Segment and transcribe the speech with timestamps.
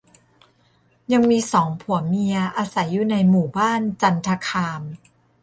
[1.13, 4.81] ยังมีสองผัวเมียอาศัยอยู่ในหมู่บ้านจันทคาม